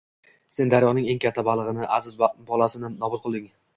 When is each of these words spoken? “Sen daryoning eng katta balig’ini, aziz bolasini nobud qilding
“Sen 0.55 0.71
daryoning 0.73 1.11
eng 1.13 1.21
katta 1.25 1.43
balig’ini, 1.49 1.85
aziz 1.99 2.17
bolasini 2.51 2.93
nobud 2.97 3.23
qilding 3.29 3.51